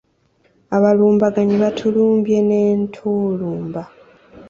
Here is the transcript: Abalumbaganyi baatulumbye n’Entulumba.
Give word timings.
Abalumbaganyi 0.75 1.55
baatulumbye 1.63 2.37
n’Entulumba. 2.47 3.81